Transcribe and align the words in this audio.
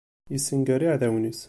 Yessenger 0.31 0.79
iɛdawen-is. 0.81 1.39